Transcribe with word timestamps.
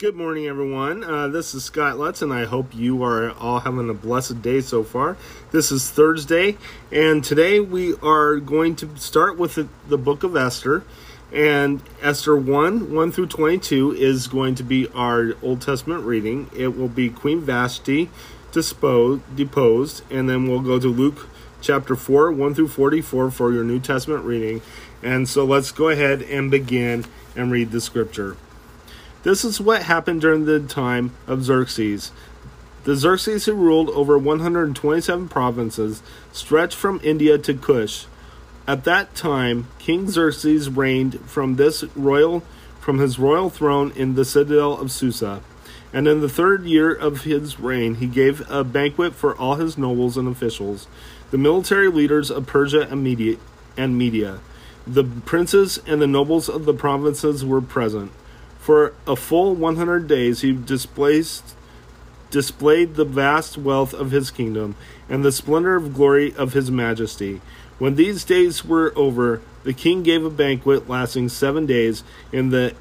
Good 0.00 0.16
morning, 0.16 0.46
everyone. 0.46 1.04
Uh, 1.04 1.28
this 1.28 1.54
is 1.54 1.62
Scott 1.62 1.98
Lutz, 1.98 2.22
and 2.22 2.32
I 2.32 2.46
hope 2.46 2.74
you 2.74 3.04
are 3.04 3.32
all 3.32 3.60
having 3.60 3.90
a 3.90 3.92
blessed 3.92 4.40
day 4.40 4.62
so 4.62 4.82
far. 4.82 5.18
This 5.50 5.70
is 5.70 5.90
Thursday, 5.90 6.56
and 6.90 7.22
today 7.22 7.60
we 7.60 7.96
are 7.96 8.36
going 8.36 8.76
to 8.76 8.96
start 8.96 9.36
with 9.36 9.56
the, 9.56 9.68
the 9.90 9.98
book 9.98 10.22
of 10.22 10.36
Esther. 10.36 10.84
And 11.34 11.82
Esther 12.00 12.34
1 12.34 12.94
1 12.94 13.12
through 13.12 13.26
22 13.26 13.92
is 13.92 14.26
going 14.26 14.54
to 14.54 14.62
be 14.62 14.88
our 14.94 15.34
Old 15.42 15.60
Testament 15.60 16.06
reading. 16.06 16.48
It 16.56 16.78
will 16.78 16.88
be 16.88 17.10
Queen 17.10 17.42
Vashti 17.42 18.08
disposed, 18.52 19.36
deposed, 19.36 20.02
and 20.10 20.30
then 20.30 20.48
we'll 20.48 20.62
go 20.62 20.80
to 20.80 20.88
Luke 20.88 21.28
chapter 21.60 21.94
4 21.94 22.32
1 22.32 22.54
through 22.54 22.68
44 22.68 23.30
for 23.30 23.52
your 23.52 23.64
New 23.64 23.80
Testament 23.80 24.24
reading. 24.24 24.62
And 25.02 25.28
so 25.28 25.44
let's 25.44 25.70
go 25.70 25.90
ahead 25.90 26.22
and 26.22 26.50
begin 26.50 27.04
and 27.36 27.52
read 27.52 27.70
the 27.70 27.82
scripture. 27.82 28.38
This 29.22 29.44
is 29.44 29.60
what 29.60 29.82
happened 29.82 30.22
during 30.22 30.46
the 30.46 30.60
time 30.60 31.12
of 31.26 31.44
Xerxes. 31.44 32.10
The 32.84 32.96
Xerxes 32.96 33.44
who 33.44 33.52
ruled 33.52 33.90
over 33.90 34.16
127 34.16 35.28
provinces 35.28 36.02
stretched 36.32 36.76
from 36.76 37.00
India 37.04 37.36
to 37.36 37.52
Kush. 37.52 38.06
At 38.66 38.84
that 38.84 39.14
time, 39.14 39.68
King 39.78 40.08
Xerxes 40.08 40.70
reigned 40.70 41.20
from 41.28 41.56
this 41.56 41.84
royal 41.94 42.42
from 42.80 42.98
his 42.98 43.18
royal 43.18 43.50
throne 43.50 43.92
in 43.94 44.14
the 44.14 44.24
citadel 44.24 44.80
of 44.80 44.90
Susa. 44.90 45.42
And 45.92 46.08
in 46.08 46.22
the 46.22 46.28
third 46.28 46.64
year 46.64 46.90
of 46.90 47.24
his 47.24 47.60
reign, 47.60 47.96
he 47.96 48.06
gave 48.06 48.48
a 48.50 48.64
banquet 48.64 49.14
for 49.14 49.36
all 49.36 49.56
his 49.56 49.76
nobles 49.76 50.16
and 50.16 50.26
officials, 50.26 50.88
the 51.30 51.36
military 51.36 51.88
leaders 51.88 52.30
of 52.30 52.46
Persia 52.46 52.88
and 52.90 53.04
Media. 53.04 53.36
And 53.76 53.98
Media. 53.98 54.40
The 54.86 55.04
princes 55.04 55.78
and 55.86 56.00
the 56.00 56.06
nobles 56.06 56.48
of 56.48 56.64
the 56.64 56.72
provinces 56.72 57.44
were 57.44 57.60
present. 57.60 58.12
For 58.60 58.92
a 59.06 59.16
full 59.16 59.54
100 59.54 60.06
days 60.06 60.42
he 60.42 60.52
displaced, 60.52 61.56
displayed 62.30 62.94
the 62.94 63.04
vast 63.04 63.56
wealth 63.56 63.94
of 63.94 64.10
his 64.10 64.30
kingdom 64.30 64.76
and 65.08 65.24
the 65.24 65.32
splendor 65.32 65.76
of 65.76 65.94
glory 65.94 66.34
of 66.36 66.52
his 66.52 66.70
majesty. 66.70 67.40
When 67.78 67.94
these 67.94 68.22
days 68.24 68.64
were 68.64 68.92
over, 68.94 69.40
the 69.64 69.72
king 69.72 70.02
gave 70.02 70.24
a 70.24 70.30
banquet 70.30 70.88
lasting 70.88 71.30
seven 71.30 71.66
days 71.66 72.04
in 72.30 72.50
the 72.50 72.74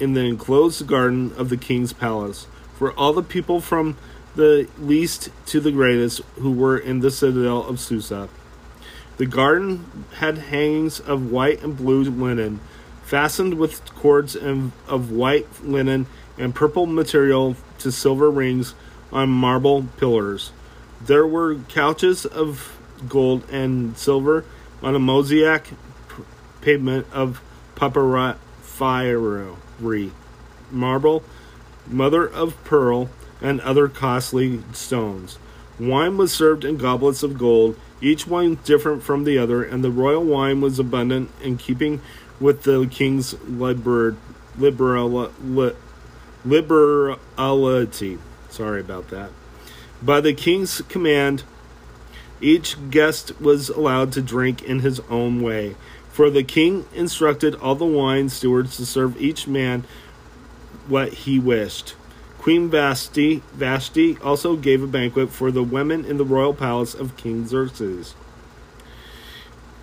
in 0.00 0.14
the 0.14 0.22
enclosed 0.22 0.86
garden 0.86 1.32
of 1.36 1.48
the 1.48 1.56
king's 1.56 1.92
palace 1.92 2.46
for 2.78 2.92
all 2.92 3.12
the 3.12 3.22
people 3.22 3.60
from 3.60 3.96
the 4.36 4.68
least 4.78 5.30
to 5.46 5.58
the 5.58 5.72
greatest 5.72 6.20
who 6.36 6.52
were 6.52 6.78
in 6.78 7.00
the 7.00 7.10
citadel 7.10 7.66
of 7.66 7.80
Susa. 7.80 8.28
The 9.16 9.26
garden 9.26 10.06
had 10.18 10.38
hangings 10.38 11.00
of 11.00 11.30
white 11.30 11.60
and 11.62 11.76
blue 11.76 12.04
linen 12.04 12.60
fastened 13.08 13.54
with 13.54 13.82
cords 13.94 14.36
of 14.36 15.10
white 15.10 15.46
linen 15.64 16.06
and 16.36 16.54
purple 16.54 16.84
material 16.84 17.56
to 17.78 17.90
silver 17.90 18.30
rings 18.30 18.74
on 19.10 19.30
marble 19.30 19.82
pillars. 19.96 20.52
There 21.00 21.26
were 21.26 21.54
couches 21.54 22.26
of 22.26 22.78
gold 23.08 23.48
and 23.50 23.96
silver 23.96 24.44
on 24.82 24.94
a 24.94 24.98
mosaic 24.98 25.70
pavement 26.60 27.06
of 27.10 27.40
papyri 27.76 28.34
marble, 30.70 31.22
mother 31.86 32.28
of 32.28 32.62
pearl, 32.64 33.08
and 33.40 33.58
other 33.62 33.88
costly 33.88 34.60
stones. 34.74 35.38
Wine 35.80 36.18
was 36.18 36.30
served 36.30 36.62
in 36.62 36.76
goblets 36.76 37.22
of 37.22 37.38
gold, 37.38 37.78
each 38.02 38.26
one 38.26 38.58
different 38.64 39.02
from 39.02 39.24
the 39.24 39.38
other, 39.38 39.64
and 39.64 39.82
the 39.82 39.90
royal 39.90 40.24
wine 40.24 40.60
was 40.60 40.78
abundant 40.78 41.30
in 41.40 41.56
keeping 41.56 42.02
with 42.40 42.62
the 42.62 42.86
king's 42.86 43.40
liber, 43.42 44.16
liberal, 44.56 45.32
li, 45.42 45.72
liberality. 46.44 48.18
Sorry 48.50 48.80
about 48.80 49.08
that. 49.08 49.30
By 50.02 50.20
the 50.20 50.32
king's 50.32 50.80
command, 50.82 51.42
each 52.40 52.76
guest 52.90 53.40
was 53.40 53.68
allowed 53.68 54.12
to 54.12 54.22
drink 54.22 54.62
in 54.62 54.80
his 54.80 55.00
own 55.10 55.42
way. 55.42 55.76
For 56.12 56.30
the 56.30 56.44
king 56.44 56.86
instructed 56.94 57.54
all 57.56 57.74
the 57.74 57.84
wine 57.84 58.28
stewards 58.28 58.76
to 58.76 58.86
serve 58.86 59.20
each 59.20 59.46
man 59.46 59.84
what 60.86 61.12
he 61.12 61.38
wished. 61.38 61.94
Queen 62.38 62.70
Vashti, 62.70 63.42
Vashti 63.52 64.16
also 64.18 64.56
gave 64.56 64.82
a 64.82 64.86
banquet 64.86 65.30
for 65.30 65.50
the 65.50 65.62
women 65.62 66.04
in 66.04 66.16
the 66.16 66.24
royal 66.24 66.54
palace 66.54 66.94
of 66.94 67.16
King 67.16 67.46
Xerxes. 67.46 68.14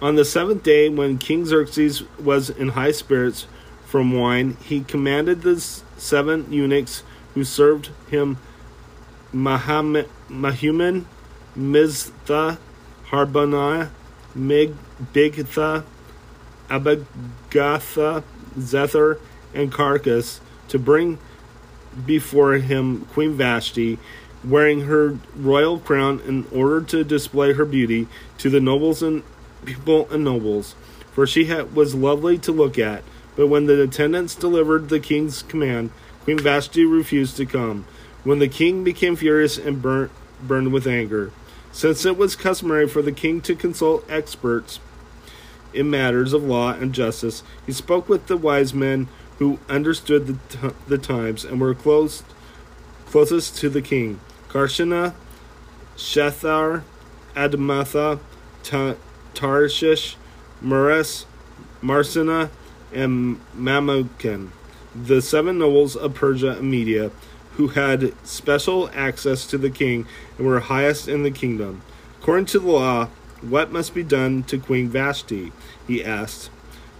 On 0.06 0.14
the 0.14 0.24
seventh 0.24 0.62
day, 0.62 0.88
when 0.88 1.18
King 1.18 1.46
Xerxes 1.46 2.04
was 2.20 2.52
in 2.52 2.70
high 2.70 2.92
spirits 2.92 3.48
from 3.88 4.14
wine, 4.14 4.56
he 4.64 4.82
commanded 4.82 5.42
the 5.42 5.60
seven 5.60 6.46
eunuchs 6.54 7.02
who 7.34 7.44
served 7.44 7.90
him 8.08 8.38
Mehuman, 9.34 10.06
Miztha, 11.58 12.60
Harbona, 13.08 13.90
Mig, 14.36 14.76
Bigtha, 15.12 15.84
Abagatha, 16.70 18.24
Zethar, 18.60 19.20
and 19.56 19.72
Carcas 19.72 20.40
to 20.68 20.78
bring 20.78 21.18
before 22.06 22.54
him 22.54 23.06
Queen 23.06 23.34
Vashti, 23.34 23.98
wearing 24.44 24.82
her 24.82 25.18
royal 25.36 25.80
crown 25.80 26.22
in 26.28 26.46
order 26.52 26.82
to 26.82 27.04
display 27.04 27.54
her 27.54 27.66
beauty 27.66 28.08
to 28.38 28.52
the 28.52 28.60
nobles 28.60 29.02
and 29.02 29.24
people 29.66 30.08
and 30.12 30.24
nobles, 30.24 30.76
for 31.12 31.26
she 31.28 31.46
had, 31.46 31.76
was 31.76 31.96
lovely 31.96 32.38
to 32.40 32.52
look 32.52 32.78
at. 32.78 33.04
But 33.36 33.48
when 33.48 33.66
the 33.66 33.82
attendants 33.82 34.36
delivered 34.36 34.90
the 34.90 35.00
king's 35.00 35.42
command, 35.44 35.92
Queen 36.24 36.40
Vashti 36.40 36.86
refused 36.86 37.38
to 37.38 37.46
come. 37.46 37.86
When 38.24 38.40
the 38.40 38.48
king 38.48 38.84
became 38.84 39.16
furious 39.16 39.58
and 39.58 39.82
burnt, 39.82 40.12
burned 40.42 40.72
with 40.74 40.88
anger, 40.88 41.32
since 41.72 42.06
it 42.06 42.18
was 42.18 42.36
customary 42.36 42.88
for 42.88 43.02
the 43.02 43.12
king 43.12 43.42
to 43.42 43.56
consult 43.56 44.10
experts 44.10 44.80
in 45.74 45.90
matters 45.90 46.34
of 46.34 46.44
law 46.44 46.72
and 46.72 46.94
justice, 46.94 47.44
he 47.66 47.72
spoke 47.72 48.08
with 48.08 48.28
the 48.28 48.38
wise 48.38 48.74
men 48.74 49.08
who 49.40 49.60
understood 49.68 50.28
the, 50.28 50.40
t- 50.50 50.76
the 50.88 50.98
times 50.98 51.44
and 51.44 51.60
were 51.60 51.76
close, 51.76 52.24
closest 53.06 53.58
to 53.58 53.70
the 53.70 53.82
king. 53.82 54.20
Carshena, 54.48 55.14
Shethar, 55.98 56.84
Admatha, 57.36 58.20
Tarshish, 59.36 60.16
Mares, 60.62 61.26
Marsena, 61.82 62.50
and 62.94 63.40
Mamukin, 63.56 64.50
the 64.96 65.22
seven 65.22 65.60
nobles 65.60 65.96
of 65.96 66.16
Persia 66.16 66.58
and 66.58 66.72
Media, 66.72 67.12
who 67.58 67.70
had 67.70 68.14
special 68.26 68.90
access 68.94 69.46
to 69.48 69.58
the 69.58 69.70
king 69.70 70.08
and 70.38 70.48
were 70.48 70.60
highest 70.60 71.08
in 71.08 71.24
the 71.24 71.32
kingdom. 71.32 71.82
According 72.22 72.46
to 72.48 72.60
the 72.60 72.68
law, 72.68 73.10
what 73.42 73.72
must 73.72 73.94
be 73.94 74.04
done 74.04 74.44
to 74.44 74.58
Queen 74.58 74.90
Vashti? 74.90 75.52
He 75.88 76.04
asked. 76.04 76.50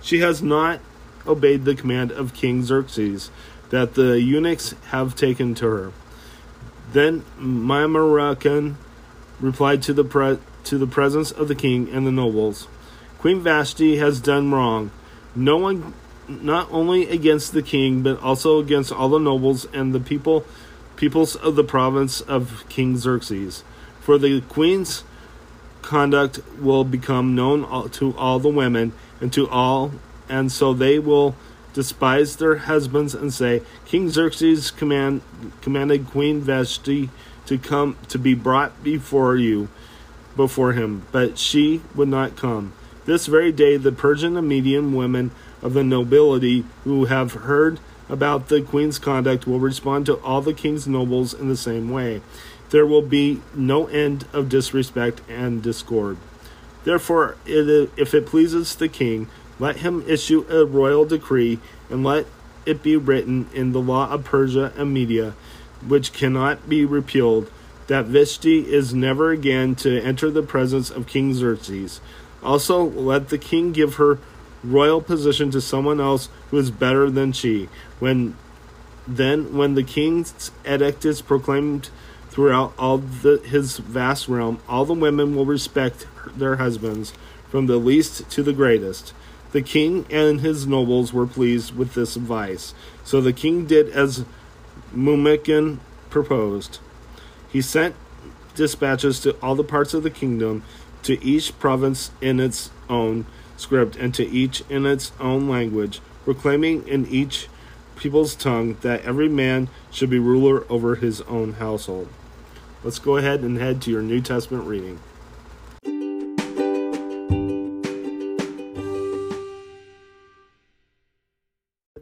She 0.02 0.20
has 0.20 0.44
not 0.44 0.80
obeyed 1.26 1.66
the 1.66 1.76
command 1.76 2.12
of 2.12 2.34
King 2.34 2.64
Xerxes 2.64 3.32
that 3.70 3.96
the 3.96 4.22
eunuchs 4.22 4.76
have 4.90 5.16
taken 5.16 5.56
to 5.56 5.66
her. 5.66 5.92
Then 6.94 7.26
Mamarakan 7.40 8.76
replied 9.40 9.82
to 9.84 9.94
the 9.94 10.04
pre- 10.04 10.38
to 10.66 10.78
the 10.78 10.88
presence 10.88 11.32
of 11.32 11.48
the 11.48 11.56
king 11.56 11.90
and 11.90 12.06
the 12.06 12.12
nobles. 12.12 12.68
Queen 13.20 13.42
Vashti 13.42 13.98
has 13.98 14.20
done 14.20 14.52
wrong, 14.52 14.92
no 15.36 15.58
one, 15.58 15.94
not 16.28 16.68
only 16.72 17.10
against 17.10 17.54
the 17.54 17.62
king, 17.62 18.02
but 18.02 18.22
also 18.22 18.60
against 18.60 18.92
all 18.92 19.10
the 19.10 19.20
nobles 19.20 19.66
and 19.74 19.94
the 19.94 20.00
people, 20.00 20.46
peoples 20.96 21.36
of 21.36 21.56
the 21.56 21.64
province 21.64 22.22
of 22.22 22.64
King 22.70 22.98
Xerxes. 22.98 23.64
For 24.00 24.18
the 24.18 24.42
queen's 24.42 25.04
conduct 25.82 26.40
will 26.60 26.84
become 26.84 27.36
known 27.36 27.90
to 27.92 28.16
all 28.18 28.40
the 28.40 28.50
women 28.50 28.94
and 29.20 29.32
to 29.34 29.48
all, 29.50 29.92
and 30.30 30.52
so 30.52 30.74
they 30.74 31.00
will 31.00 31.36
despise 31.74 32.38
their 32.38 32.56
husbands 32.56 33.14
and 33.14 33.34
say, 33.34 33.62
King 33.86 34.10
Xerxes 34.10 34.72
command, 34.72 35.22
commanded 35.62 36.08
Queen 36.08 36.42
Vashti 36.42 37.10
to 37.46 37.58
come 37.58 37.98
to 38.08 38.18
be 38.18 38.34
brought 38.34 38.84
before 38.84 39.36
you 39.36 39.68
before 40.36 40.74
him, 40.74 41.06
but 41.12 41.38
she 41.38 41.82
would 41.96 42.08
not 42.08 42.36
come. 42.36 42.74
This 43.06 43.28
very 43.28 43.52
day, 43.52 43.78
the 43.78 43.92
Persian 43.92 44.36
and 44.36 44.48
Median 44.48 44.94
women 44.94 45.32
of 45.62 45.74
the 45.74 45.84
nobility 45.84 46.66
who 46.84 47.06
have 47.06 47.34
heard 47.34 47.80
about 48.10 48.50
the 48.50 48.62
queen's 48.62 49.00
conduct 49.00 49.48
will 49.48 49.60
respond 49.60 50.06
to 50.08 50.16
all 50.22 50.42
the 50.42 50.54
king's 50.54 50.88
nobles 50.88 51.34
in 51.34 51.48
the 51.48 51.58
same 51.58 51.90
way. 51.90 52.22
There 52.70 52.86
will 52.86 53.02
be 53.02 53.42
no 53.54 53.88
end 53.88 54.28
of 54.34 54.50
disrespect 54.50 55.22
and 55.30 55.62
discord. 55.62 56.18
Therefore, 56.84 57.38
if 57.46 58.14
it 58.14 58.26
pleases 58.26 58.76
the 58.76 58.90
king, 58.90 59.28
let 59.60 59.78
him 59.78 60.04
issue 60.08 60.46
a 60.50 60.66
royal 60.66 61.06
decree, 61.06 61.60
and 61.90 62.04
let 62.04 62.26
it 62.66 62.84
be 62.84 62.98
written 62.98 63.48
in 63.54 63.72
the 63.72 63.80
law 63.80 64.10
of 64.10 64.24
Persia 64.24 64.74
and 64.76 64.94
Media, 64.94 65.34
which 65.88 66.12
cannot 66.12 66.68
be 66.68 66.84
repealed 66.84 67.50
that 67.88 68.06
Vashti 68.06 68.72
is 68.72 68.94
never 68.94 69.32
again 69.32 69.76
to 69.76 70.02
enter 70.02 70.32
the 70.32 70.42
presence 70.42 70.90
of 70.90 71.08
King 71.08 71.34
Xerxes. 71.34 72.02
Also, 72.44 72.84
let 72.84 73.30
the 73.30 73.38
king 73.38 73.72
give 73.72 73.96
her 73.96 74.20
royal 74.64 75.02
position 75.02 75.52
to 75.52 75.62
someone 75.62 76.00
else 76.00 76.30
who 76.50 76.58
is 76.58 76.72
better 76.72 77.10
than 77.10 77.32
she. 77.32 77.70
When 78.00 78.36
Then, 79.08 79.56
when 79.56 79.76
the 79.76 79.84
king's 79.84 80.52
edict 80.66 81.06
is 81.06 81.22
proclaimed 81.22 81.90
throughout 82.30 82.74
all 82.78 82.98
the, 82.98 83.38
his 83.46 83.78
vast 83.78 84.28
realm, 84.28 84.60
all 84.68 84.84
the 84.86 84.94
women 84.96 85.36
will 85.36 85.46
respect 85.46 86.08
their 86.36 86.56
husbands, 86.56 87.14
from 87.50 87.68
the 87.68 87.78
least 87.78 88.30
to 88.32 88.42
the 88.42 88.52
greatest. 88.52 89.14
The 89.52 89.62
king 89.62 90.06
and 90.10 90.42
his 90.42 90.66
nobles 90.66 91.14
were 91.14 91.28
pleased 91.28 91.76
with 91.76 91.94
this 91.94 92.16
advice. 92.16 92.74
So 93.04 93.22
the 93.22 93.32
king 93.32 93.68
did 93.68 93.90
as 93.90 94.26
Mumakin 94.94 95.78
proposed. 96.10 96.80
He 97.56 97.62
sent 97.62 97.96
dispatches 98.54 99.22
to 99.22 99.32
all 99.42 99.56
the 99.56 99.64
parts 99.64 99.94
of 99.94 100.04
the 100.04 100.10
kingdom, 100.10 100.64
to 101.04 101.24
each 101.24 101.58
province 101.58 102.12
in 102.20 102.42
its 102.42 102.70
own 102.90 103.26
script, 103.56 103.96
and 103.96 104.14
to 104.16 104.28
each 104.28 104.62
in 104.70 104.86
its 104.86 105.14
own 105.22 105.48
language, 105.48 106.02
proclaiming 106.26 106.86
in 106.86 107.08
each 107.08 107.48
people's 107.96 108.36
tongue 108.36 108.76
that 108.82 109.06
every 109.06 109.30
man 109.30 109.70
should 109.90 110.10
be 110.10 110.20
ruler 110.20 110.66
over 110.70 110.96
his 110.96 111.22
own 111.22 111.54
household. 111.54 112.10
Let's 112.84 113.00
go 113.00 113.16
ahead 113.16 113.40
and 113.40 113.58
head 113.58 113.82
to 113.84 113.90
your 113.90 114.02
New 114.02 114.20
Testament 114.20 114.68
reading. 114.68 115.00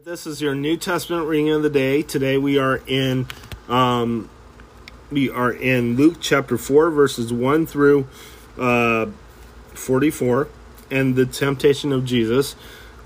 This 0.04 0.26
is 0.26 0.42
your 0.42 0.56
New 0.56 0.76
Testament 0.76 1.28
reading 1.28 1.50
of 1.50 1.62
the 1.62 1.70
day. 1.70 2.02
Today 2.02 2.38
we 2.38 2.58
are 2.58 2.82
in 2.88 3.28
um, 3.68 4.28
we 5.10 5.30
are 5.30 5.52
in 5.52 5.96
Luke 5.96 6.16
chapter 6.20 6.56
four, 6.56 6.90
verses 6.90 7.32
one 7.32 7.66
through 7.66 8.06
uh, 8.58 9.06
forty-four, 9.74 10.48
and 10.90 11.16
the 11.16 11.26
temptation 11.26 11.92
of 11.92 12.04
Jesus. 12.04 12.56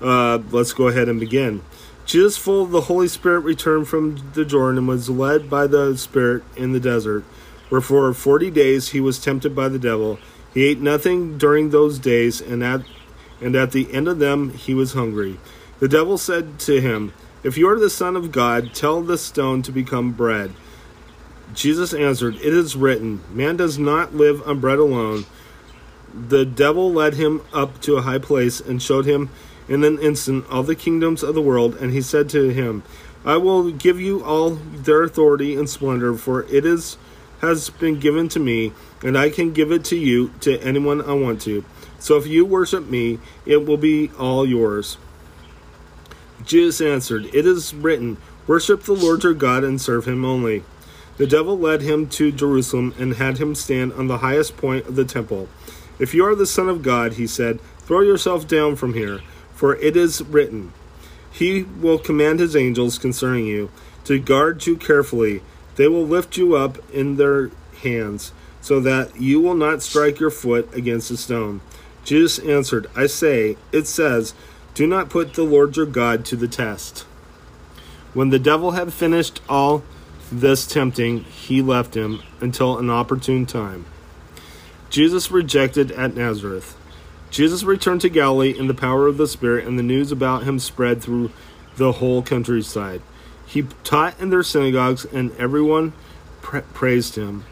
Uh, 0.01 0.39
let's 0.51 0.73
go 0.73 0.87
ahead 0.87 1.09
and 1.09 1.19
begin. 1.19 1.61
Jesus, 2.05 2.37
full 2.37 2.63
of 2.63 2.71
the 2.71 2.81
Holy 2.81 3.07
Spirit, 3.07 3.41
returned 3.41 3.87
from 3.87 4.31
the 4.33 4.45
Jordan 4.45 4.79
and 4.79 4.87
was 4.87 5.09
led 5.09 5.49
by 5.49 5.67
the 5.67 5.95
Spirit 5.97 6.43
in 6.55 6.71
the 6.71 6.79
desert, 6.79 7.23
where 7.69 7.81
for 7.81 8.13
forty 8.13 8.49
days 8.49 8.89
he 8.89 8.99
was 8.99 9.19
tempted 9.19 9.55
by 9.55 9.67
the 9.67 9.79
devil. 9.79 10.19
He 10.53 10.65
ate 10.65 10.79
nothing 10.79 11.37
during 11.37 11.69
those 11.69 11.99
days, 11.99 12.41
and 12.41 12.63
at 12.63 12.81
and 13.41 13.55
at 13.55 13.71
the 13.71 13.93
end 13.93 14.07
of 14.07 14.19
them 14.19 14.53
he 14.53 14.73
was 14.73 14.93
hungry. 14.93 15.39
The 15.79 15.87
devil 15.87 16.17
said 16.17 16.59
to 16.61 16.81
him, 16.81 17.13
If 17.43 17.57
you 17.57 17.69
are 17.69 17.79
the 17.79 17.89
Son 17.89 18.15
of 18.15 18.31
God, 18.31 18.73
tell 18.73 19.01
this 19.01 19.21
stone 19.21 19.61
to 19.61 19.71
become 19.71 20.11
bread. 20.11 20.51
Jesus 21.53 21.93
answered, 21.93 22.35
It 22.35 22.53
is 22.53 22.75
written, 22.75 23.21
Man 23.31 23.57
does 23.57 23.77
not 23.79 24.13
live 24.13 24.47
on 24.47 24.59
bread 24.59 24.79
alone. 24.79 25.25
The 26.13 26.45
devil 26.45 26.91
led 26.91 27.15
him 27.15 27.41
up 27.53 27.81
to 27.81 27.97
a 27.97 28.01
high 28.01 28.19
place 28.19 28.59
and 28.59 28.81
showed 28.81 29.05
him 29.05 29.29
in 29.67 29.83
an 29.83 29.99
instant 29.99 30.45
all 30.49 30.63
the 30.63 30.75
kingdoms 30.75 31.23
of 31.23 31.35
the 31.35 31.41
world, 31.41 31.75
and 31.75 31.91
he 31.91 32.01
said 32.01 32.29
to 32.29 32.49
him, 32.49 32.83
I 33.23 33.37
will 33.37 33.71
give 33.71 33.99
you 33.99 34.23
all 34.23 34.51
their 34.51 35.03
authority 35.03 35.55
and 35.55 35.69
splendor, 35.69 36.13
for 36.15 36.43
it 36.43 36.65
is 36.65 36.97
has 37.41 37.69
been 37.69 37.99
given 37.99 38.27
to 38.29 38.39
me, 38.39 38.73
and 39.03 39.17
I 39.17 39.29
can 39.29 39.53
give 39.53 39.71
it 39.71 39.85
to 39.85 39.95
you 39.95 40.33
to 40.41 40.59
anyone 40.59 41.01
I 41.01 41.13
want 41.13 41.41
to. 41.43 41.63
So 41.97 42.17
if 42.17 42.27
you 42.27 42.45
worship 42.45 42.87
me, 42.87 43.19
it 43.45 43.65
will 43.65 43.77
be 43.77 44.11
all 44.19 44.45
yours. 44.45 44.97
Jesus 46.43 46.81
answered, 46.81 47.25
It 47.33 47.45
is 47.45 47.73
written, 47.73 48.17
Worship 48.47 48.83
the 48.83 48.93
Lord 48.93 49.23
your 49.23 49.33
God 49.33 49.63
and 49.63 49.79
serve 49.79 50.05
him 50.05 50.25
only. 50.25 50.63
The 51.19 51.27
devil 51.27 51.59
led 51.59 51.81
him 51.81 52.07
to 52.11 52.31
Jerusalem 52.31 52.95
and 52.97 53.15
had 53.15 53.39
him 53.39 53.53
stand 53.53 53.91
on 53.91 54.07
the 54.07 54.19
highest 54.19 54.55
point 54.55 54.87
of 54.87 54.95
the 54.95 55.03
temple. 55.03 55.49
If 55.99 56.13
you 56.13 56.25
are 56.25 56.33
the 56.33 56.45
Son 56.45 56.69
of 56.69 56.81
God, 56.81 57.13
he 57.13 57.27
said, 57.27 57.59
throw 57.79 57.99
yourself 57.99 58.47
down 58.47 58.77
from 58.77 58.93
here, 58.93 59.19
for 59.53 59.75
it 59.75 59.97
is 59.97 60.21
written, 60.21 60.71
He 61.29 61.63
will 61.63 61.99
command 61.99 62.39
His 62.39 62.55
angels 62.55 62.97
concerning 62.97 63.45
you 63.47 63.69
to 64.05 64.17
guard 64.17 64.65
you 64.65 64.77
carefully. 64.77 65.41
They 65.75 65.89
will 65.89 66.07
lift 66.07 66.37
you 66.37 66.55
up 66.55 66.77
in 66.93 67.17
their 67.17 67.51
hands, 67.83 68.31
so 68.61 68.79
that 68.79 69.19
you 69.19 69.41
will 69.41 69.55
not 69.55 69.83
strike 69.83 70.21
your 70.21 70.31
foot 70.31 70.73
against 70.73 71.11
a 71.11 71.17
stone. 71.17 71.59
Jesus 72.05 72.39
answered, 72.39 72.87
I 72.95 73.07
say, 73.07 73.57
it 73.73 73.87
says, 73.87 74.33
do 74.73 74.87
not 74.87 75.09
put 75.09 75.33
the 75.33 75.43
Lord 75.43 75.75
your 75.75 75.85
God 75.85 76.23
to 76.27 76.37
the 76.37 76.47
test. 76.47 76.99
When 78.13 78.29
the 78.29 78.39
devil 78.39 78.71
had 78.71 78.93
finished 78.93 79.41
all 79.49 79.83
this 80.31 80.67
tempting, 80.67 81.23
he 81.23 81.61
left 81.61 81.95
him 81.95 82.21
until 82.41 82.77
an 82.77 82.89
opportune 82.89 83.45
time. 83.45 83.85
Jesus 84.89 85.29
rejected 85.29 85.91
at 85.91 86.15
Nazareth. 86.15 86.75
Jesus 87.29 87.63
returned 87.63 88.01
to 88.01 88.09
Galilee 88.09 88.57
in 88.57 88.67
the 88.67 88.73
power 88.73 89.07
of 89.07 89.17
the 89.17 89.27
Spirit, 89.27 89.67
and 89.67 89.77
the 89.77 89.83
news 89.83 90.11
about 90.11 90.43
him 90.43 90.57
spread 90.57 91.01
through 91.01 91.31
the 91.77 91.93
whole 91.93 92.21
countryside. 92.21 93.01
He 93.45 93.63
taught 93.83 94.19
in 94.19 94.29
their 94.29 94.43
synagogues, 94.43 95.05
and 95.05 95.35
everyone 95.37 95.93
pra- 96.41 96.63
praised 96.73 97.15
him. 97.15 97.45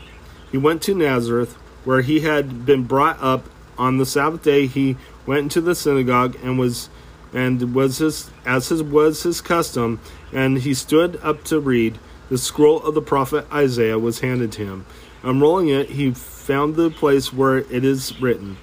He 0.51 0.57
went 0.57 0.81
to 0.83 0.95
Nazareth, 0.95 1.53
where 1.83 2.01
he 2.01 2.21
had 2.21 2.65
been 2.65 2.83
brought 2.83 3.21
up. 3.21 3.45
On 3.77 3.97
the 3.97 4.07
Sabbath 4.07 4.41
day, 4.41 4.65
he 4.65 4.97
went 5.27 5.41
into 5.41 5.61
the 5.61 5.75
synagogue 5.75 6.35
and 6.41 6.57
was 6.57 6.89
and 7.33 7.75
was 7.75 7.99
his 7.99 8.31
as 8.45 8.69
his 8.69 8.81
was 8.81 9.23
his 9.23 9.41
custom, 9.41 9.99
and 10.33 10.59
he 10.59 10.73
stood 10.73 11.19
up 11.21 11.43
to 11.43 11.59
read. 11.59 11.99
The 12.29 12.37
scroll 12.37 12.81
of 12.83 12.93
the 12.93 13.01
prophet 13.01 13.45
Isaiah 13.53 13.97
was 13.97 14.19
handed 14.19 14.51
to 14.53 14.65
him. 14.65 14.85
Unrolling 15.23 15.69
it, 15.69 15.91
he 15.91 16.11
found 16.11 16.75
the 16.75 16.89
place 16.89 17.31
where 17.31 17.57
it 17.57 17.85
is 17.85 18.19
written, 18.21 18.57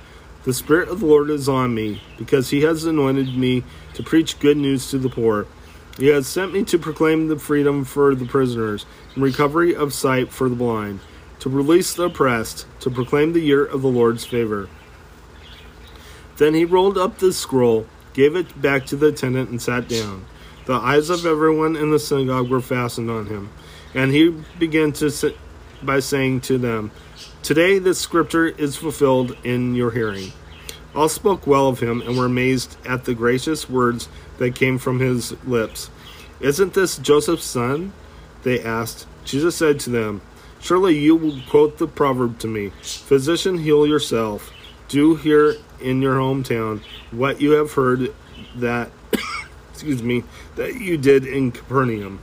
The 0.44 0.52
Spirit 0.52 0.88
of 0.90 1.00
the 1.00 1.06
Lord 1.06 1.30
is 1.30 1.48
on 1.48 1.74
me, 1.74 2.02
because 2.18 2.50
he 2.50 2.62
has 2.62 2.84
anointed 2.84 3.36
me 3.36 3.64
to 3.94 4.02
preach 4.02 4.38
good 4.38 4.58
news 4.58 4.90
to 4.90 4.98
the 4.98 5.08
poor. 5.08 5.46
He 5.96 6.08
has 6.08 6.26
sent 6.26 6.52
me 6.52 6.64
to 6.64 6.78
proclaim 6.78 7.28
the 7.28 7.38
freedom 7.38 7.84
for 7.84 8.14
the 8.14 8.26
prisoners, 8.26 8.84
and 9.14 9.22
recovery 9.22 9.74
of 9.74 9.94
sight 9.94 10.30
for 10.30 10.48
the 10.48 10.56
blind, 10.56 11.00
to 11.40 11.48
release 11.48 11.94
the 11.94 12.04
oppressed, 12.04 12.66
to 12.80 12.90
proclaim 12.90 13.32
the 13.32 13.40
year 13.40 13.64
of 13.64 13.80
the 13.80 13.88
Lord's 13.88 14.24
favor. 14.24 14.68
Then 16.36 16.52
he 16.52 16.64
rolled 16.64 16.98
up 16.98 17.18
the 17.18 17.32
scroll, 17.32 17.86
gave 18.12 18.36
it 18.36 18.60
back 18.60 18.84
to 18.86 18.96
the 18.96 19.06
attendant, 19.06 19.50
and 19.50 19.62
sat 19.62 19.88
down. 19.88 20.26
The 20.66 20.74
eyes 20.74 21.10
of 21.10 21.26
everyone 21.26 21.76
in 21.76 21.90
the 21.90 21.98
synagogue 21.98 22.48
were 22.48 22.60
fastened 22.60 23.10
on 23.10 23.26
him, 23.26 23.50
and 23.94 24.12
he 24.12 24.30
began 24.58 24.92
to 24.92 25.10
say, 25.10 25.34
by 25.82 26.00
saying 26.00 26.40
to 26.42 26.58
them, 26.58 26.90
Today 27.42 27.78
this 27.78 27.98
scripture 27.98 28.46
is 28.46 28.76
fulfilled 28.76 29.36
in 29.44 29.74
your 29.74 29.90
hearing. 29.90 30.32
All 30.94 31.08
spoke 31.08 31.46
well 31.46 31.68
of 31.68 31.80
him 31.80 32.00
and 32.00 32.16
were 32.16 32.24
amazed 32.24 32.76
at 32.86 33.04
the 33.04 33.14
gracious 33.14 33.68
words 33.68 34.08
that 34.38 34.54
came 34.54 34.78
from 34.78 35.00
his 35.00 35.32
lips. 35.44 35.90
Isn't 36.40 36.74
this 36.74 36.96
Joseph's 36.96 37.44
son? 37.44 37.92
They 38.42 38.62
asked. 38.62 39.06
Jesus 39.24 39.56
said 39.56 39.80
to 39.80 39.90
them, 39.90 40.22
Surely 40.60 40.98
you 40.98 41.16
will 41.16 41.40
quote 41.48 41.76
the 41.76 41.86
proverb 41.86 42.38
to 42.38 42.48
me 42.48 42.70
Physician, 42.80 43.58
heal 43.58 43.86
yourself. 43.86 44.50
Do 44.88 45.16
here 45.16 45.56
in 45.80 46.00
your 46.00 46.16
hometown 46.16 46.82
what 47.10 47.40
you 47.40 47.52
have 47.52 47.72
heard 47.72 48.14
that 48.56 48.90
excuse 49.74 50.04
me, 50.04 50.22
that 50.54 50.76
you 50.76 50.96
did 50.96 51.26
in 51.26 51.50
Capernaum. 51.50 52.20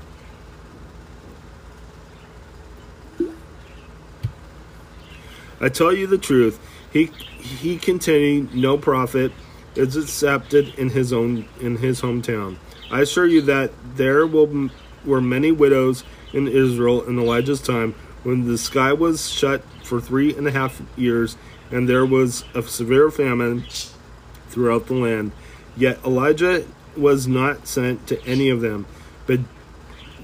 I 5.60 5.67
tell 5.67 5.91
you 5.93 6.08
the 6.08 6.17
truth, 6.17 6.60
he 6.91 7.12
he 7.38 7.77
continued 7.77 8.55
no 8.55 8.77
prophet 8.77 9.34
is 9.75 9.98
accepted 9.98 10.74
in 10.75 10.89
his 10.91 11.12
own 11.12 11.46
in 11.60 11.75
his 11.77 12.00
hometown. 12.00 12.55
I 12.89 13.01
assure 13.01 13.27
you 13.27 13.41
that 13.41 13.72
there 13.96 14.25
will 14.25 14.70
were 15.03 15.22
many 15.22 15.51
widows 15.51 16.05
in 16.31 16.48
Israel 16.48 17.03
in 17.03 17.20
Elijah's 17.20 17.62
time 17.62 17.96
when 18.24 18.48
the 18.48 18.58
sky 18.58 18.93
was 18.93 19.29
shut 19.29 19.62
for 19.84 20.00
three 20.00 20.34
and 20.36 20.48
a 20.48 20.51
half 20.51 20.81
years 20.96 21.36
and 21.70 21.89
there 21.89 22.05
was 22.05 22.46
a 22.55 22.63
severe 22.63 23.12
famine 23.12 23.65
throughout 24.48 24.88
the 24.88 24.93
land. 24.93 25.34
Yet 25.75 26.00
Elijah 26.05 26.65
was 26.98 27.28
not 27.28 27.68
sent 27.68 28.08
to 28.08 28.24
any 28.26 28.50
of 28.50 28.62
them, 28.62 28.86
but 29.28 29.40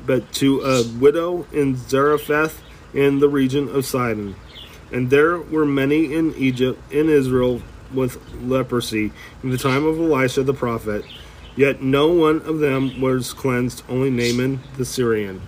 but 0.05 0.31
to 0.31 0.61
a 0.61 0.83
widow 0.99 1.45
in 1.51 1.75
Zarephath 1.75 2.63
in 2.93 3.19
the 3.19 3.27
region 3.27 3.67
of 3.67 3.85
Sidon. 3.85 4.35
And 4.91 5.09
there 5.09 5.37
were 5.37 5.65
many 5.65 6.13
in 6.13 6.33
Egypt, 6.35 6.79
in 6.91 7.09
Israel, 7.09 7.61
with 7.93 8.17
leprosy 8.41 9.11
in 9.43 9.49
the 9.49 9.57
time 9.57 9.85
of 9.85 9.99
Elisha 9.99 10.43
the 10.43 10.53
prophet. 10.53 11.05
Yet 11.55 11.81
no 11.81 12.07
one 12.07 12.41
of 12.43 12.59
them 12.59 13.01
was 13.01 13.33
cleansed, 13.33 13.83
only 13.89 14.09
Naaman 14.09 14.61
the 14.77 14.85
Syrian. 14.85 15.41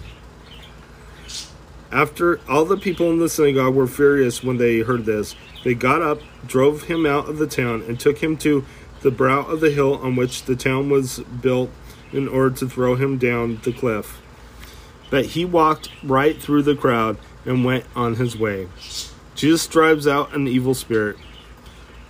After 1.91 2.39
all 2.47 2.65
the 2.65 2.77
people 2.77 3.09
in 3.11 3.19
the 3.19 3.29
synagogue 3.29 3.75
were 3.75 3.87
furious 3.87 4.43
when 4.43 4.57
they 4.57 4.79
heard 4.79 5.05
this, 5.05 5.35
they 5.63 5.73
got 5.73 6.01
up, 6.01 6.19
drove 6.45 6.83
him 6.83 7.05
out 7.05 7.29
of 7.29 7.37
the 7.37 7.47
town, 7.47 7.83
and 7.87 7.99
took 7.99 8.19
him 8.19 8.37
to 8.37 8.65
the 9.01 9.11
brow 9.11 9.45
of 9.45 9.59
the 9.59 9.71
hill 9.71 9.95
on 9.95 10.15
which 10.15 10.43
the 10.43 10.55
town 10.55 10.89
was 10.89 11.19
built 11.19 11.69
in 12.11 12.27
order 12.27 12.55
to 12.57 12.67
throw 12.67 12.95
him 12.95 13.17
down 13.17 13.59
the 13.63 13.73
cliff. 13.73 14.21
But 15.09 15.27
he 15.27 15.45
walked 15.45 15.89
right 16.03 16.41
through 16.41 16.63
the 16.63 16.75
crowd 16.75 17.17
and 17.45 17.65
went 17.65 17.85
on 17.95 18.15
his 18.15 18.37
way. 18.37 18.67
Jesus 19.35 19.67
drives 19.67 20.07
out 20.07 20.33
an 20.35 20.47
evil 20.47 20.73
spirit. 20.73 21.17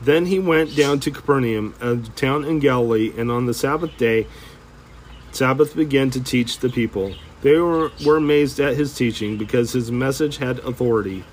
Then 0.01 0.25
he 0.25 0.39
went 0.39 0.75
down 0.75 0.99
to 1.01 1.11
Capernaum, 1.11 1.75
a 1.81 1.97
town 1.97 2.45
in 2.45 2.59
Galilee, 2.59 3.13
and 3.17 3.29
on 3.29 3.45
the 3.45 3.53
Sabbath 3.53 3.97
day 3.97 4.27
Sabbath 5.31 5.75
began 5.75 6.09
to 6.11 6.23
teach 6.23 6.59
the 6.59 6.69
people. 6.69 7.13
They 7.41 7.57
were, 7.57 7.91
were 8.05 8.17
amazed 8.17 8.59
at 8.59 8.75
his 8.75 8.95
teaching 8.95 9.37
because 9.37 9.71
his 9.71 9.91
message 9.91 10.37
had 10.37 10.59
authority. 10.59 11.23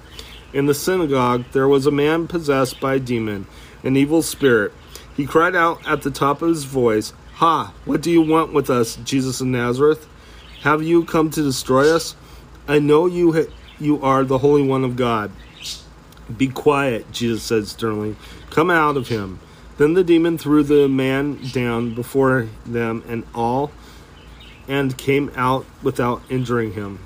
In 0.52 0.66
the 0.66 0.74
synagogue, 0.74 1.44
there 1.52 1.66
was 1.66 1.86
a 1.86 1.90
man 1.90 2.28
possessed 2.28 2.78
by 2.80 2.94
a 2.94 3.00
demon, 3.00 3.46
an 3.82 3.96
evil 3.96 4.22
spirit. 4.22 4.72
He 5.16 5.26
cried 5.26 5.56
out 5.56 5.86
at 5.88 6.02
the 6.02 6.10
top 6.10 6.42
of 6.42 6.50
his 6.50 6.64
voice, 6.64 7.12
Ha! 7.34 7.72
What 7.84 8.02
do 8.02 8.10
you 8.10 8.22
want 8.22 8.52
with 8.52 8.70
us, 8.70 8.96
Jesus 8.96 9.40
of 9.40 9.46
Nazareth? 9.46 10.06
Have 10.62 10.82
you 10.82 11.04
come 11.04 11.30
to 11.30 11.42
destroy 11.42 11.94
us? 11.94 12.14
I 12.68 12.78
know 12.78 13.06
you, 13.06 13.32
ha- 13.32 13.52
you 13.78 14.02
are 14.02 14.24
the 14.24 14.38
Holy 14.38 14.62
One 14.62 14.84
of 14.84 14.96
God. 14.96 15.30
Be 16.36 16.48
quiet, 16.48 17.10
Jesus 17.12 17.42
said 17.42 17.66
sternly. 17.66 18.16
Come 18.50 18.70
out 18.70 18.96
of 18.96 19.08
him. 19.08 19.38
Then 19.78 19.94
the 19.94 20.02
demon 20.04 20.38
threw 20.38 20.62
the 20.62 20.88
man 20.88 21.38
down 21.52 21.94
before 21.94 22.48
them 22.64 23.04
and 23.06 23.24
all 23.34 23.70
and 24.66 24.96
came 24.96 25.30
out 25.36 25.66
without 25.82 26.22
injuring 26.28 26.72
him. 26.72 26.98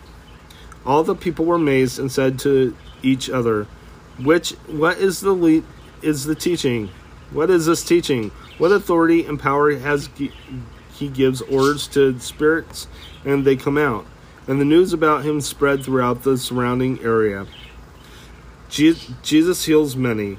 All 0.86 1.02
the 1.02 1.14
people 1.14 1.44
were 1.44 1.56
amazed 1.56 1.98
and 1.98 2.10
said 2.10 2.38
to 2.40 2.74
each 3.02 3.28
other, 3.28 3.66
"Which 4.18 4.52
what 4.66 4.98
is 4.98 5.20
the 5.20 5.32
le- 5.32 5.62
is 6.00 6.24
the 6.24 6.34
teaching? 6.34 6.90
What 7.32 7.50
is 7.50 7.66
this 7.66 7.84
teaching? 7.84 8.30
What 8.58 8.72
authority 8.72 9.24
and 9.24 9.38
power 9.38 9.76
has 9.76 10.08
he, 10.16 10.32
gives 11.08 11.40
orders 11.42 11.86
to 11.88 12.18
spirits 12.18 12.86
and 13.24 13.44
they 13.44 13.56
come 13.56 13.78
out?" 13.78 14.04
And 14.46 14.60
the 14.60 14.64
news 14.64 14.92
about 14.92 15.24
him 15.24 15.40
spread 15.40 15.84
throughout 15.84 16.24
the 16.24 16.36
surrounding 16.36 17.02
area. 17.02 17.46
Jesus 18.68 19.64
heals 19.64 19.96
many. 19.96 20.38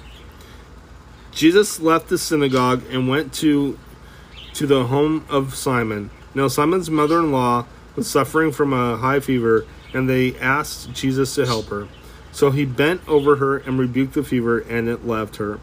Jesus 1.32 1.80
left 1.80 2.10
the 2.10 2.18
synagogue 2.18 2.84
and 2.92 3.08
went 3.08 3.34
to 3.34 3.78
to 4.54 4.68
the 4.68 4.86
home 4.86 5.24
of 5.30 5.56
Simon. 5.56 6.10
Now 6.36 6.48
Simon's 6.48 6.90
mother-in-law 6.90 7.66
was 7.96 8.08
suffering 8.08 8.52
from 8.52 8.74
a 8.74 8.98
high 8.98 9.20
fever, 9.20 9.66
and 9.94 10.10
they 10.10 10.36
asked 10.38 10.94
Jesus 10.94 11.36
to 11.36 11.46
help 11.46 11.68
her. 11.68 11.88
So 12.32 12.52
he 12.52 12.66
bent 12.66 13.02
over 13.08 13.38
her 13.38 13.58
and 13.58 13.80
rebuked 13.80 14.14
the 14.14 14.24
fever, 14.24 14.60
and 14.60 14.88
it 14.88 15.08
left 15.08 15.38
her. 15.38 15.60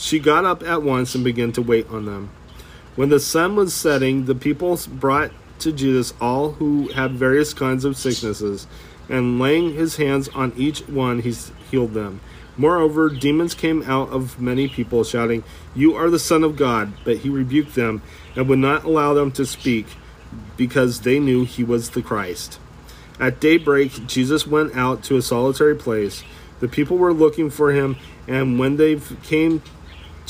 She 0.00 0.18
got 0.18 0.46
up 0.46 0.62
at 0.62 0.82
once 0.82 1.14
and 1.14 1.22
began 1.22 1.52
to 1.52 1.60
wait 1.60 1.86
on 1.90 2.06
them. 2.06 2.30
When 2.96 3.10
the 3.10 3.20
sun 3.20 3.54
was 3.54 3.74
setting, 3.74 4.24
the 4.24 4.34
people 4.34 4.80
brought 4.88 5.30
to 5.58 5.72
Jesus 5.72 6.14
all 6.22 6.52
who 6.52 6.88
had 6.88 7.12
various 7.12 7.52
kinds 7.52 7.84
of 7.84 7.98
sicknesses, 7.98 8.66
and 9.10 9.38
laying 9.38 9.74
his 9.74 9.96
hands 9.96 10.30
on 10.30 10.54
each 10.56 10.88
one, 10.88 11.20
he 11.20 11.34
healed 11.70 11.92
them. 11.92 12.22
Moreover, 12.56 13.10
demons 13.10 13.52
came 13.52 13.82
out 13.82 14.08
of 14.08 14.40
many 14.40 14.68
people, 14.68 15.04
shouting, 15.04 15.44
You 15.74 15.94
are 15.96 16.08
the 16.08 16.18
Son 16.18 16.44
of 16.44 16.56
God. 16.56 16.94
But 17.04 17.18
he 17.18 17.28
rebuked 17.28 17.74
them 17.74 18.00
and 18.34 18.48
would 18.48 18.58
not 18.58 18.84
allow 18.84 19.12
them 19.12 19.30
to 19.32 19.44
speak, 19.44 19.86
because 20.56 21.02
they 21.02 21.18
knew 21.20 21.44
he 21.44 21.62
was 21.62 21.90
the 21.90 22.00
Christ. 22.00 22.58
At 23.18 23.38
daybreak, 23.38 24.06
Jesus 24.06 24.46
went 24.46 24.74
out 24.74 25.02
to 25.04 25.18
a 25.18 25.22
solitary 25.22 25.76
place. 25.76 26.24
The 26.60 26.68
people 26.68 26.96
were 26.96 27.12
looking 27.12 27.50
for 27.50 27.72
him, 27.72 27.96
and 28.26 28.58
when 28.58 28.76
they 28.76 28.96
came 29.22 29.62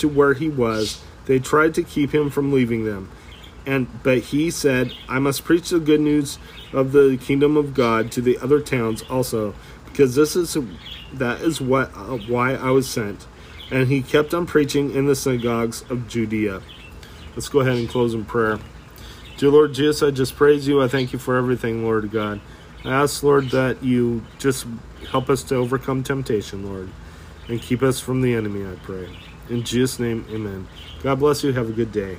to 0.00 0.08
where 0.08 0.34
he 0.34 0.48
was, 0.48 1.02
they 1.26 1.38
tried 1.38 1.74
to 1.74 1.82
keep 1.82 2.14
him 2.14 2.30
from 2.30 2.52
leaving 2.52 2.84
them. 2.84 3.10
And 3.66 4.02
but 4.02 4.18
he 4.18 4.50
said, 4.50 4.92
I 5.08 5.18
must 5.18 5.44
preach 5.44 5.70
the 5.70 5.80
good 5.80 6.00
news 6.00 6.38
of 6.72 6.92
the 6.92 7.18
kingdom 7.20 7.56
of 7.56 7.74
God 7.74 8.10
to 8.12 8.20
the 8.20 8.38
other 8.38 8.60
towns 8.60 9.02
also, 9.02 9.54
because 9.84 10.14
this 10.14 10.34
is 10.34 10.56
that 11.12 11.40
is 11.40 11.60
what 11.60 11.90
uh, 11.94 12.18
why 12.26 12.54
I 12.54 12.70
was 12.70 12.88
sent. 12.88 13.26
And 13.70 13.86
he 13.86 14.02
kept 14.02 14.34
on 14.34 14.46
preaching 14.46 14.92
in 14.92 15.06
the 15.06 15.14
synagogues 15.14 15.88
of 15.90 16.08
Judea. 16.08 16.62
Let's 17.36 17.48
go 17.48 17.60
ahead 17.60 17.76
and 17.76 17.88
close 17.88 18.14
in 18.14 18.24
prayer. 18.24 18.58
Dear 19.36 19.50
Lord 19.50 19.72
Jesus, 19.72 20.02
I 20.02 20.10
just 20.10 20.34
praise 20.36 20.66
you. 20.66 20.82
I 20.82 20.88
thank 20.88 21.12
you 21.12 21.18
for 21.18 21.36
everything, 21.36 21.84
Lord 21.84 22.10
God. 22.10 22.40
I 22.84 22.90
ask, 22.90 23.22
Lord, 23.22 23.50
that 23.50 23.82
you 23.84 24.24
just 24.38 24.66
help 25.10 25.30
us 25.30 25.42
to 25.44 25.54
overcome 25.54 26.02
temptation, 26.02 26.66
Lord, 26.66 26.88
and 27.48 27.60
keep 27.60 27.82
us 27.82 28.00
from 28.00 28.22
the 28.22 28.34
enemy, 28.34 28.66
I 28.66 28.74
pray. 28.82 29.08
In 29.50 29.64
Jesus' 29.64 29.98
name, 29.98 30.24
amen. 30.30 30.68
God 31.02 31.18
bless 31.18 31.42
you. 31.42 31.52
Have 31.52 31.68
a 31.68 31.72
good 31.72 31.90
day. 31.90 32.18